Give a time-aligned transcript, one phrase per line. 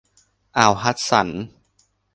[0.57, 1.29] อ่าวฮัดสัน